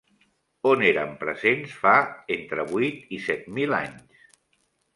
On 0.69 0.85
eren 0.91 1.13
presents 1.23 1.75
fa 1.83 1.93
entre 2.37 2.67
vuit 2.73 3.15
i 3.19 3.23
set 3.29 3.47
mil 3.61 3.79
anys? 3.85 4.27